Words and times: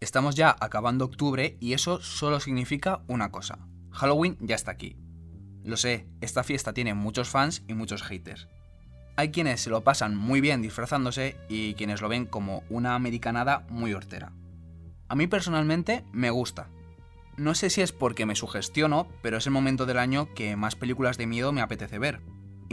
Estamos 0.00 0.34
ya 0.34 0.54
acabando 0.60 1.06
octubre 1.06 1.56
y 1.60 1.72
eso 1.72 2.00
solo 2.00 2.38
significa 2.38 3.00
una 3.08 3.30
cosa. 3.30 3.58
Halloween 3.90 4.36
ya 4.38 4.54
está 4.54 4.70
aquí. 4.70 4.96
Lo 5.64 5.76
sé, 5.76 6.06
esta 6.20 6.44
fiesta 6.44 6.74
tiene 6.74 6.92
muchos 6.92 7.30
fans 7.30 7.64
y 7.66 7.74
muchos 7.74 8.02
haters. 8.02 8.46
Hay 9.16 9.30
quienes 9.30 9.62
se 9.62 9.70
lo 9.70 9.82
pasan 9.82 10.14
muy 10.14 10.40
bien 10.40 10.60
disfrazándose 10.60 11.36
y 11.48 11.74
quienes 11.74 12.02
lo 12.02 12.08
ven 12.08 12.26
como 12.26 12.64
una 12.68 12.94
americanada 12.94 13.64
muy 13.70 13.94
hortera. 13.94 14.32
A 15.08 15.14
mí 15.14 15.26
personalmente 15.26 16.04
me 16.12 16.30
gusta. 16.30 16.68
No 17.36 17.54
sé 17.54 17.70
si 17.70 17.80
es 17.80 17.90
porque 17.90 18.26
me 18.26 18.36
sugestiono, 18.36 19.08
pero 19.22 19.38
es 19.38 19.46
el 19.46 19.52
momento 19.52 19.86
del 19.86 19.98
año 19.98 20.34
que 20.34 20.54
más 20.54 20.76
películas 20.76 21.16
de 21.16 21.26
miedo 21.26 21.50
me 21.50 21.62
apetece 21.62 21.98
ver. 21.98 22.20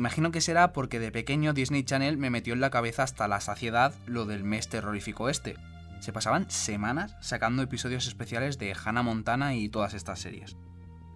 Imagino 0.02 0.32
que 0.32 0.42
será 0.42 0.74
porque 0.74 1.00
de 1.00 1.12
pequeño 1.12 1.54
Disney 1.54 1.84
Channel 1.84 2.18
me 2.18 2.32
metió 2.32 2.56
en 2.56 2.60
la 2.60 2.72
cabeza 2.72 3.04
hasta 3.04 3.28
la 3.28 3.40
saciedad 3.40 3.94
lo 4.08 4.26
del 4.26 4.44
mes 4.44 4.68
terrorífico 4.68 5.30
este, 5.30 5.58
se 6.00 6.12
pasaban 6.12 6.50
semanas 6.50 7.16
sacando 7.22 7.62
episodios 7.62 8.08
especiales 8.08 8.58
de 8.58 8.74
Hannah 8.74 9.04
Montana 9.04 9.54
y 9.54 9.70
todas 9.70 9.94
estas 9.94 10.20
series. 10.20 10.58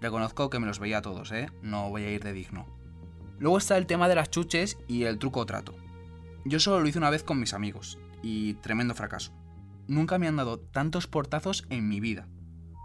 Reconozco 0.02 0.52
que 0.52 0.60
me 0.60 0.68
los 0.68 0.78
veía 0.78 1.02
todos, 1.02 1.32
¿eh? 1.32 1.50
No 1.64 1.90
voy 1.90 2.04
a 2.04 2.12
ir 2.12 2.24
de 2.24 2.34
digno. 2.34 2.68
Luego 3.40 3.58
está 3.58 3.76
el 3.76 3.88
tema 3.88 4.08
de 4.08 4.14
las 4.14 4.30
chuches 4.30 4.78
y 4.88 5.06
el 5.06 5.18
truco 5.18 5.48
trato. 5.48 5.76
Yo 6.46 6.60
solo 6.60 6.80
lo 6.80 6.88
hice 6.88 7.00
una 7.00 7.10
vez 7.10 7.24
con 7.24 7.40
mis 7.40 7.56
amigos, 7.56 7.98
y 8.22 8.54
tremendo 8.54 8.94
fracaso. 8.94 9.34
Nunca 9.88 10.20
me 10.20 10.28
han 10.28 10.36
dado 10.36 10.60
tantos 10.60 11.08
portazos 11.08 11.66
en 11.72 11.90
mi 11.90 12.00
vida. 12.02 12.28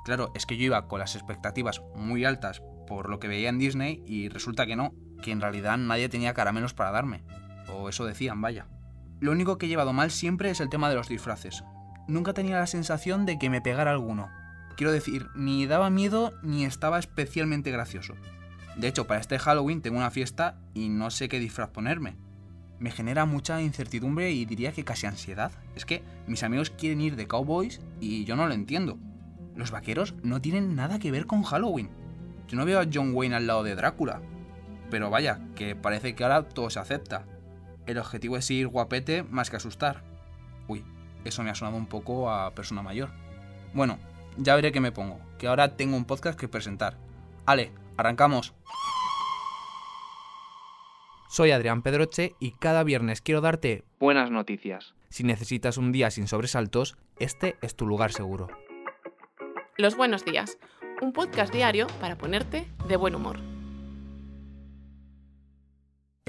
Claro, 0.06 0.32
es 0.34 0.46
que 0.46 0.56
yo 0.56 0.64
iba 0.64 0.88
con 0.88 1.00
las 1.00 1.14
expectativas 1.14 1.82
muy 1.94 2.24
altas 2.24 2.62
por 2.86 3.10
lo 3.10 3.20
que 3.20 3.28
veía 3.28 3.50
en 3.50 3.58
Disney 3.58 4.02
y 4.06 4.30
resulta 4.30 4.64
que 4.64 4.76
no, 4.76 4.94
que 5.20 5.32
en 5.32 5.40
realidad 5.40 5.76
nadie 5.78 6.08
tenía 6.08 6.34
caramelos 6.34 6.74
para 6.74 6.90
darme. 6.90 7.22
O 7.72 7.88
eso 7.88 8.04
decían, 8.04 8.40
vaya. 8.40 8.66
Lo 9.20 9.32
único 9.32 9.58
que 9.58 9.66
he 9.66 9.68
llevado 9.68 9.92
mal 9.92 10.10
siempre 10.10 10.50
es 10.50 10.60
el 10.60 10.70
tema 10.70 10.88
de 10.88 10.96
los 10.96 11.08
disfraces 11.08 11.62
nunca 12.10 12.34
tenía 12.34 12.58
la 12.58 12.66
sensación 12.66 13.24
de 13.24 13.38
que 13.38 13.50
me 13.50 13.60
pegara 13.60 13.92
alguno. 13.92 14.28
Quiero 14.76 14.92
decir, 14.92 15.28
ni 15.34 15.66
daba 15.66 15.90
miedo 15.90 16.32
ni 16.42 16.64
estaba 16.64 16.98
especialmente 16.98 17.70
gracioso. 17.70 18.14
De 18.76 18.88
hecho, 18.88 19.06
para 19.06 19.20
este 19.20 19.38
Halloween 19.38 19.82
tengo 19.82 19.98
una 19.98 20.10
fiesta 20.10 20.58
y 20.74 20.88
no 20.88 21.10
sé 21.10 21.28
qué 21.28 21.38
disfraz 21.38 21.70
ponerme. 21.70 22.16
Me 22.78 22.90
genera 22.90 23.26
mucha 23.26 23.60
incertidumbre 23.60 24.30
y 24.30 24.44
diría 24.46 24.72
que 24.72 24.84
casi 24.84 25.06
ansiedad. 25.06 25.52
Es 25.76 25.84
que 25.84 26.02
mis 26.26 26.42
amigos 26.42 26.70
quieren 26.70 27.00
ir 27.00 27.16
de 27.16 27.26
cowboys 27.26 27.80
y 28.00 28.24
yo 28.24 28.36
no 28.36 28.46
lo 28.46 28.54
entiendo. 28.54 28.98
Los 29.54 29.70
vaqueros 29.70 30.14
no 30.22 30.40
tienen 30.40 30.74
nada 30.74 30.98
que 30.98 31.10
ver 31.10 31.26
con 31.26 31.42
Halloween. 31.42 31.90
Yo 32.48 32.56
no 32.56 32.64
veo 32.64 32.80
a 32.80 32.86
John 32.92 33.12
Wayne 33.14 33.36
al 33.36 33.46
lado 33.46 33.62
de 33.62 33.74
Drácula. 33.74 34.22
Pero 34.90 35.10
vaya, 35.10 35.40
que 35.54 35.76
parece 35.76 36.14
que 36.14 36.24
ahora 36.24 36.42
todo 36.42 36.68
se 36.70 36.80
acepta. 36.80 37.24
El 37.86 37.98
objetivo 37.98 38.36
es 38.36 38.50
ir 38.50 38.68
guapete 38.68 39.22
más 39.22 39.50
que 39.50 39.56
asustar. 39.56 40.02
Uy, 40.68 40.84
eso 41.24 41.42
me 41.42 41.50
ha 41.50 41.54
sonado 41.54 41.76
un 41.76 41.86
poco 41.86 42.30
a 42.30 42.54
persona 42.54 42.82
mayor. 42.82 43.10
Bueno, 43.72 43.98
ya 44.36 44.54
veré 44.56 44.72
qué 44.72 44.80
me 44.80 44.92
pongo, 44.92 45.20
que 45.38 45.46
ahora 45.46 45.76
tengo 45.76 45.96
un 45.96 46.04
podcast 46.04 46.38
que 46.38 46.48
presentar. 46.48 46.96
Ale, 47.46 47.72
arrancamos. 47.96 48.54
Soy 51.28 51.52
Adrián 51.52 51.82
Pedroche 51.82 52.34
y 52.40 52.52
cada 52.52 52.82
viernes 52.82 53.20
quiero 53.20 53.40
darte 53.40 53.84
buenas 54.00 54.30
noticias. 54.32 54.94
Si 55.10 55.22
necesitas 55.22 55.76
un 55.76 55.92
día 55.92 56.10
sin 56.10 56.26
sobresaltos, 56.26 56.96
este 57.18 57.56
es 57.62 57.76
tu 57.76 57.86
lugar 57.86 58.12
seguro. 58.12 58.48
Los 59.76 59.96
buenos 59.96 60.24
días, 60.24 60.58
un 61.00 61.12
podcast 61.12 61.52
diario 61.52 61.86
para 62.00 62.18
ponerte 62.18 62.68
de 62.88 62.96
buen 62.96 63.14
humor. 63.14 63.49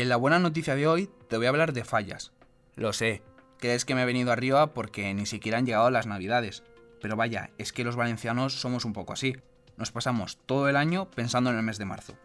En 0.02 0.10
la 0.10 0.16
buena 0.16 0.40
noticia 0.40 0.74
de 0.74 0.88
hoy 0.88 1.12
te 1.28 1.38
voy 1.38 1.46
a 1.46 1.50
hablar 1.50 1.74
de 1.74 1.84
fallas. 1.84 2.32
Lo 2.76 2.92
sé, 2.92 3.22
Crees 3.60 3.86
que 3.86 3.94
me 3.94 4.02
he 4.02 4.06
venido 4.06 4.32
arriba 4.32 4.74
porque 4.74 5.14
ni 5.14 5.28
siquiera 5.28 5.60
han 5.60 5.68
llegado 5.68 5.92
las 5.92 6.08
navidades. 6.08 6.64
Pero 7.00 7.16
vaya, 7.16 7.52
es 7.60 7.72
que 7.72 7.84
los 7.84 7.96
valencianos 7.96 8.60
somos 8.60 8.84
un 8.84 8.94
poco 8.94 9.14
así. 9.14 9.36
Nos 9.78 9.92
pasamos 9.92 10.40
todo 10.48 10.68
el 10.70 10.76
año 10.76 11.08
pensando 11.12 11.52
en 11.52 11.58
el 11.58 11.62
mes 11.62 11.78
de 11.78 11.86
marzo. 11.86 12.16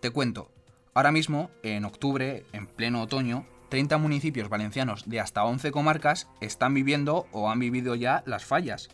Te 0.00 0.10
cuento, 0.10 0.50
ahora 0.92 1.12
mismo, 1.12 1.52
en 1.62 1.84
octubre, 1.84 2.46
en 2.52 2.66
pleno 2.66 3.02
otoño, 3.02 3.46
30 3.68 3.96
municipios 3.98 4.48
valencianos 4.48 5.08
de 5.08 5.20
hasta 5.20 5.44
11 5.44 5.70
comarcas 5.70 6.26
están 6.40 6.74
viviendo 6.74 7.28
o 7.30 7.48
han 7.48 7.60
vivido 7.60 7.94
ya 7.94 8.24
las 8.26 8.44
fallas. 8.44 8.88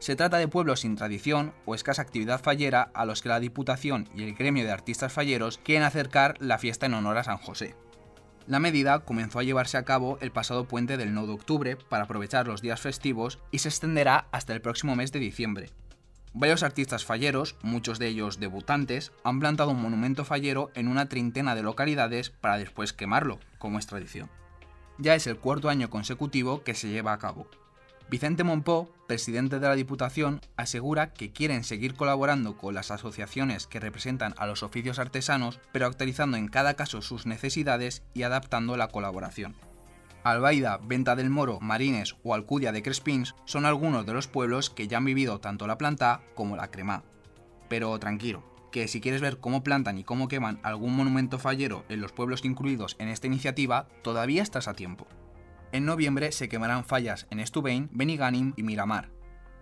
Se 0.00 0.16
trata 0.16 0.38
de 0.38 0.48
pueblos 0.48 0.80
sin 0.80 0.96
tradición 0.96 1.52
o 1.66 1.74
escasa 1.74 2.00
actividad 2.00 2.40
fallera 2.40 2.90
a 2.94 3.04
los 3.04 3.20
que 3.20 3.28
la 3.28 3.38
Diputación 3.38 4.08
y 4.14 4.22
el 4.22 4.34
gremio 4.34 4.64
de 4.64 4.72
artistas 4.72 5.12
falleros 5.12 5.58
quieren 5.62 5.84
acercar 5.84 6.36
la 6.40 6.56
fiesta 6.56 6.86
en 6.86 6.94
honor 6.94 7.18
a 7.18 7.24
San 7.24 7.36
José. 7.36 7.76
La 8.46 8.60
medida 8.60 9.00
comenzó 9.00 9.38
a 9.38 9.42
llevarse 9.42 9.76
a 9.76 9.84
cabo 9.84 10.16
el 10.22 10.32
pasado 10.32 10.64
puente 10.64 10.96
del 10.96 11.12
9 11.12 11.28
de 11.28 11.34
octubre 11.34 11.76
para 11.76 12.04
aprovechar 12.04 12.48
los 12.48 12.62
días 12.62 12.80
festivos 12.80 13.38
y 13.50 13.58
se 13.58 13.68
extenderá 13.68 14.26
hasta 14.32 14.54
el 14.54 14.62
próximo 14.62 14.96
mes 14.96 15.12
de 15.12 15.18
diciembre. 15.18 15.70
Varios 16.32 16.62
artistas 16.62 17.04
falleros, 17.04 17.56
muchos 17.60 17.98
de 17.98 18.08
ellos 18.08 18.40
debutantes, 18.40 19.12
han 19.22 19.38
plantado 19.38 19.70
un 19.70 19.82
monumento 19.82 20.24
fallero 20.24 20.70
en 20.74 20.88
una 20.88 21.10
treintena 21.10 21.54
de 21.54 21.62
localidades 21.62 22.30
para 22.30 22.56
después 22.56 22.94
quemarlo, 22.94 23.38
como 23.58 23.78
es 23.78 23.86
tradición. 23.86 24.30
Ya 24.96 25.14
es 25.14 25.26
el 25.26 25.36
cuarto 25.36 25.68
año 25.68 25.90
consecutivo 25.90 26.62
que 26.62 26.74
se 26.74 26.88
lleva 26.88 27.12
a 27.12 27.18
cabo. 27.18 27.48
Vicente 28.10 28.42
Monpó, 28.42 28.92
presidente 29.06 29.60
de 29.60 29.68
la 29.68 29.76
Diputación, 29.76 30.40
asegura 30.56 31.12
que 31.12 31.30
quieren 31.30 31.62
seguir 31.62 31.94
colaborando 31.94 32.56
con 32.56 32.74
las 32.74 32.90
asociaciones 32.90 33.68
que 33.68 33.78
representan 33.78 34.34
a 34.36 34.48
los 34.48 34.64
oficios 34.64 34.98
artesanos, 34.98 35.60
pero 35.70 35.86
actualizando 35.86 36.36
en 36.36 36.48
cada 36.48 36.74
caso 36.74 37.02
sus 37.02 37.24
necesidades 37.24 38.02
y 38.12 38.24
adaptando 38.24 38.76
la 38.76 38.88
colaboración. 38.88 39.54
Albaida, 40.24 40.80
Venta 40.82 41.14
del 41.14 41.30
Moro, 41.30 41.60
Marines 41.60 42.16
o 42.24 42.34
Alcudia 42.34 42.72
de 42.72 42.82
Crespins 42.82 43.36
son 43.44 43.64
algunos 43.64 44.04
de 44.04 44.12
los 44.12 44.26
pueblos 44.26 44.70
que 44.70 44.88
ya 44.88 44.96
han 44.96 45.04
vivido 45.04 45.38
tanto 45.38 45.68
la 45.68 45.78
planta 45.78 46.20
como 46.34 46.56
la 46.56 46.72
crema. 46.72 47.04
Pero 47.68 47.96
tranquilo, 48.00 48.42
que 48.72 48.88
si 48.88 49.00
quieres 49.00 49.20
ver 49.20 49.38
cómo 49.38 49.62
plantan 49.62 49.98
y 49.98 50.02
cómo 50.02 50.26
queman 50.26 50.58
algún 50.64 50.96
monumento 50.96 51.38
fallero 51.38 51.84
en 51.88 52.00
los 52.00 52.10
pueblos 52.10 52.44
incluidos 52.44 52.96
en 52.98 53.06
esta 53.06 53.28
iniciativa, 53.28 53.86
todavía 54.02 54.42
estás 54.42 54.66
a 54.66 54.74
tiempo. 54.74 55.06
En 55.72 55.84
noviembre 55.84 56.32
se 56.32 56.48
quemarán 56.48 56.84
fallas 56.84 57.26
en 57.30 57.38
Estubain, 57.38 57.88
Beniganim 57.92 58.54
y 58.56 58.62
Miramar. 58.62 59.10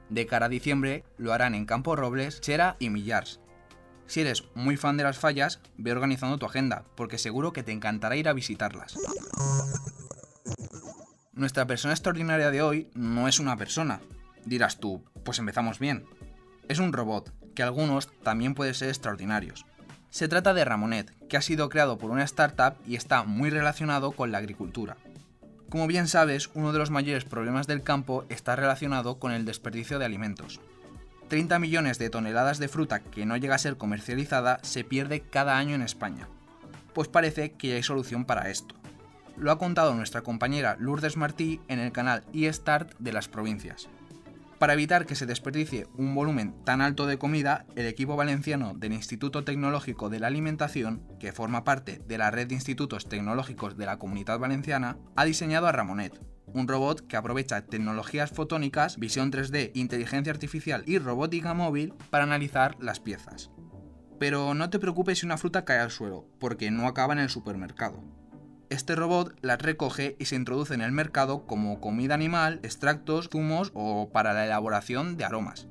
De 0.08 0.26
cara 0.26 0.46
a 0.46 0.48
diciembre 0.48 1.04
lo 1.18 1.32
harán 1.32 1.54
en 1.54 1.66
Campo 1.66 1.96
Robles, 1.96 2.40
Chera 2.40 2.76
y 2.78 2.88
Millars. 2.88 3.40
Si 4.06 4.22
eres 4.22 4.44
muy 4.54 4.78
fan 4.78 4.96
de 4.96 5.04
las 5.04 5.18
fallas, 5.18 5.60
ve 5.76 5.92
organizando 5.92 6.38
tu 6.38 6.46
agenda, 6.46 6.84
porque 6.94 7.18
seguro 7.18 7.52
que 7.52 7.62
te 7.62 7.72
encantará 7.72 8.16
ir 8.16 8.26
a 8.26 8.32
visitarlas. 8.32 8.98
Nuestra 11.34 11.66
persona 11.66 11.92
extraordinaria 11.92 12.50
de 12.50 12.62
hoy 12.62 12.90
no 12.94 13.28
es 13.28 13.38
una 13.38 13.58
persona. 13.58 14.00
Dirás 14.46 14.80
tú, 14.80 15.04
pues 15.24 15.38
empezamos 15.38 15.78
bien. 15.78 16.06
Es 16.68 16.78
un 16.78 16.94
robot, 16.94 17.34
que 17.54 17.62
algunos 17.62 18.08
también 18.22 18.54
pueden 18.54 18.72
ser 18.72 18.88
extraordinarios. 18.88 19.66
Se 20.08 20.26
trata 20.26 20.54
de 20.54 20.64
Ramonet, 20.64 21.12
que 21.28 21.36
ha 21.36 21.42
sido 21.42 21.68
creado 21.68 21.98
por 21.98 22.10
una 22.10 22.24
startup 22.24 22.76
y 22.86 22.96
está 22.96 23.24
muy 23.24 23.50
relacionado 23.50 24.12
con 24.12 24.32
la 24.32 24.38
agricultura. 24.38 24.96
Como 25.70 25.86
bien 25.86 26.08
sabes, 26.08 26.48
uno 26.54 26.72
de 26.72 26.78
los 26.78 26.90
mayores 26.90 27.26
problemas 27.26 27.66
del 27.66 27.82
campo 27.82 28.24
está 28.30 28.56
relacionado 28.56 29.18
con 29.18 29.32
el 29.32 29.44
desperdicio 29.44 29.98
de 29.98 30.06
alimentos. 30.06 30.60
30 31.28 31.58
millones 31.58 31.98
de 31.98 32.08
toneladas 32.08 32.58
de 32.58 32.68
fruta 32.68 33.00
que 33.00 33.26
no 33.26 33.36
llega 33.36 33.54
a 33.54 33.58
ser 33.58 33.76
comercializada 33.76 34.60
se 34.62 34.82
pierde 34.82 35.20
cada 35.20 35.58
año 35.58 35.74
en 35.74 35.82
España. 35.82 36.26
Pues 36.94 37.08
parece 37.08 37.52
que 37.52 37.68
ya 37.68 37.74
hay 37.74 37.82
solución 37.82 38.24
para 38.24 38.48
esto. 38.48 38.74
Lo 39.36 39.52
ha 39.52 39.58
contado 39.58 39.94
nuestra 39.94 40.22
compañera 40.22 40.76
Lourdes 40.80 41.18
Martí 41.18 41.60
en 41.68 41.80
el 41.80 41.92
canal 41.92 42.24
eStart 42.32 42.94
de 42.98 43.12
las 43.12 43.28
provincias. 43.28 43.90
Para 44.58 44.72
evitar 44.72 45.06
que 45.06 45.14
se 45.14 45.26
desperdicie 45.26 45.86
un 45.96 46.16
volumen 46.16 46.52
tan 46.64 46.80
alto 46.80 47.06
de 47.06 47.16
comida, 47.16 47.64
el 47.76 47.86
equipo 47.86 48.16
valenciano 48.16 48.74
del 48.74 48.92
Instituto 48.92 49.44
Tecnológico 49.44 50.10
de 50.10 50.18
la 50.18 50.26
Alimentación, 50.26 51.06
que 51.20 51.32
forma 51.32 51.62
parte 51.62 52.02
de 52.08 52.18
la 52.18 52.32
red 52.32 52.48
de 52.48 52.56
institutos 52.56 53.08
tecnológicos 53.08 53.76
de 53.76 53.86
la 53.86 53.98
Comunidad 53.98 54.40
Valenciana, 54.40 54.98
ha 55.14 55.24
diseñado 55.24 55.68
a 55.68 55.72
Ramonet, 55.72 56.20
un 56.46 56.66
robot 56.66 57.06
que 57.06 57.16
aprovecha 57.16 57.66
tecnologías 57.66 58.30
fotónicas, 58.30 58.98
visión 58.98 59.30
3D, 59.30 59.70
inteligencia 59.74 60.32
artificial 60.32 60.82
y 60.86 60.98
robótica 60.98 61.54
móvil 61.54 61.94
para 62.10 62.24
analizar 62.24 62.76
las 62.80 62.98
piezas. 62.98 63.52
Pero 64.18 64.54
no 64.54 64.70
te 64.70 64.80
preocupes 64.80 65.20
si 65.20 65.26
una 65.26 65.38
fruta 65.38 65.64
cae 65.64 65.78
al 65.78 65.92
suelo, 65.92 66.26
porque 66.40 66.72
no 66.72 66.88
acaba 66.88 67.12
en 67.12 67.20
el 67.20 67.28
supermercado. 67.28 68.02
Este 68.70 68.94
robot 68.94 69.34
las 69.40 69.62
recoge 69.62 70.14
y 70.18 70.26
se 70.26 70.36
introduce 70.36 70.74
en 70.74 70.82
el 70.82 70.92
mercado 70.92 71.46
como 71.46 71.80
comida 71.80 72.14
animal, 72.14 72.60
extractos, 72.62 73.30
zumos 73.30 73.70
o 73.74 74.10
para 74.10 74.34
la 74.34 74.44
elaboración 74.44 75.16
de 75.16 75.24
aromas. 75.24 75.68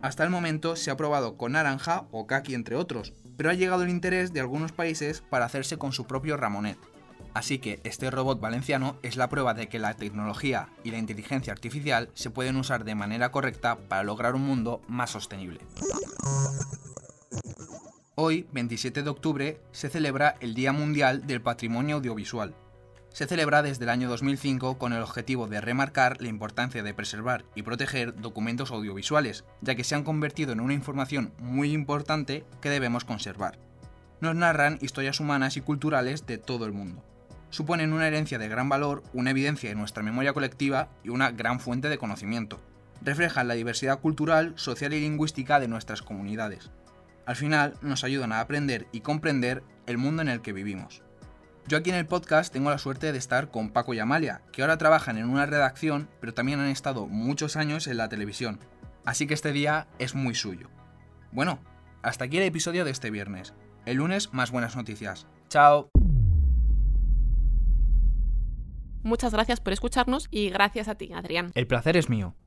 Hasta 0.00 0.22
el 0.22 0.30
momento 0.30 0.76
se 0.76 0.90
ha 0.90 0.96
probado 0.96 1.36
con 1.36 1.52
naranja 1.52 2.06
o 2.12 2.28
kaki 2.28 2.54
entre 2.54 2.76
otros, 2.76 3.12
pero 3.36 3.50
ha 3.50 3.54
llegado 3.54 3.82
el 3.82 3.90
interés 3.90 4.32
de 4.32 4.40
algunos 4.40 4.70
países 4.70 5.22
para 5.28 5.44
hacerse 5.44 5.76
con 5.76 5.92
su 5.92 6.06
propio 6.06 6.36
Ramonet. 6.36 6.78
Así 7.34 7.58
que 7.58 7.80
este 7.84 8.10
robot 8.10 8.40
valenciano 8.40 8.96
es 9.02 9.16
la 9.16 9.28
prueba 9.28 9.54
de 9.54 9.68
que 9.68 9.78
la 9.78 9.94
tecnología 9.94 10.68
y 10.84 10.90
la 10.90 10.98
inteligencia 10.98 11.52
artificial 11.52 12.10
se 12.14 12.30
pueden 12.30 12.56
usar 12.56 12.84
de 12.84 12.94
manera 12.94 13.30
correcta 13.30 13.76
para 13.76 14.04
lograr 14.04 14.34
un 14.34 14.42
mundo 14.42 14.82
más 14.88 15.10
sostenible. 15.10 15.60
Hoy, 18.16 18.48
27 18.52 19.04
de 19.04 19.08
octubre, 19.08 19.60
se 19.70 19.88
celebra 19.88 20.34
el 20.40 20.54
Día 20.54 20.72
Mundial 20.72 21.28
del 21.28 21.40
Patrimonio 21.40 21.96
Audiovisual. 21.96 22.54
Se 23.12 23.26
celebra 23.26 23.62
desde 23.62 23.84
el 23.84 23.88
año 23.88 24.08
2005 24.08 24.78
con 24.78 24.92
el 24.92 25.00
objetivo 25.00 25.46
de 25.46 25.60
remarcar 25.60 26.20
la 26.20 26.28
importancia 26.28 26.82
de 26.82 26.92
preservar 26.92 27.44
y 27.54 27.62
proteger 27.62 28.16
documentos 28.16 28.72
audiovisuales, 28.72 29.44
ya 29.60 29.76
que 29.76 29.84
se 29.84 29.94
han 29.94 30.02
convertido 30.02 30.52
en 30.52 30.60
una 30.60 30.74
información 30.74 31.32
muy 31.38 31.72
importante 31.72 32.44
que 32.60 32.68
debemos 32.68 33.04
conservar. 33.04 33.58
Nos 34.20 34.34
narran 34.34 34.78
historias 34.82 35.20
humanas 35.20 35.56
y 35.56 35.60
culturales 35.60 36.26
de 36.26 36.36
todo 36.36 36.66
el 36.66 36.72
mundo. 36.72 37.04
Suponen 37.50 37.92
una 37.92 38.08
herencia 38.08 38.38
de 38.38 38.48
gran 38.48 38.68
valor, 38.68 39.04
una 39.12 39.30
evidencia 39.30 39.70
de 39.70 39.76
nuestra 39.76 40.02
memoria 40.02 40.32
colectiva 40.32 40.88
y 41.04 41.10
una 41.10 41.30
gran 41.30 41.60
fuente 41.60 41.88
de 41.88 41.98
conocimiento. 41.98 42.60
Reflejan 43.02 43.46
la 43.46 43.54
diversidad 43.54 44.00
cultural, 44.00 44.52
social 44.56 44.92
y 44.92 45.00
lingüística 45.00 45.60
de 45.60 45.68
nuestras 45.68 46.02
comunidades. 46.02 46.70
Al 47.30 47.36
final 47.36 47.74
nos 47.80 48.02
ayudan 48.02 48.32
a 48.32 48.40
aprender 48.40 48.88
y 48.90 49.02
comprender 49.02 49.62
el 49.86 49.98
mundo 49.98 50.20
en 50.20 50.28
el 50.28 50.42
que 50.42 50.52
vivimos. 50.52 51.04
Yo 51.68 51.78
aquí 51.78 51.90
en 51.90 51.94
el 51.94 52.08
podcast 52.08 52.52
tengo 52.52 52.70
la 52.70 52.78
suerte 52.78 53.12
de 53.12 53.18
estar 53.18 53.52
con 53.52 53.70
Paco 53.70 53.94
y 53.94 54.00
Amalia, 54.00 54.42
que 54.50 54.62
ahora 54.62 54.78
trabajan 54.78 55.16
en 55.16 55.28
una 55.28 55.46
redacción, 55.46 56.08
pero 56.20 56.34
también 56.34 56.58
han 56.58 56.66
estado 56.66 57.06
muchos 57.06 57.54
años 57.54 57.86
en 57.86 57.98
la 57.98 58.08
televisión. 58.08 58.58
Así 59.04 59.28
que 59.28 59.34
este 59.34 59.52
día 59.52 59.86
es 60.00 60.16
muy 60.16 60.34
suyo. 60.34 60.70
Bueno, 61.30 61.60
hasta 62.02 62.24
aquí 62.24 62.38
el 62.38 62.42
episodio 62.42 62.84
de 62.84 62.90
este 62.90 63.12
viernes. 63.12 63.54
El 63.86 63.98
lunes 63.98 64.32
más 64.32 64.50
buenas 64.50 64.74
noticias. 64.74 65.28
Chao. 65.48 65.88
Muchas 69.04 69.32
gracias 69.32 69.60
por 69.60 69.72
escucharnos 69.72 70.26
y 70.32 70.50
gracias 70.50 70.88
a 70.88 70.96
ti, 70.96 71.12
Adrián. 71.12 71.52
El 71.54 71.68
placer 71.68 71.96
es 71.96 72.08
mío. 72.08 72.34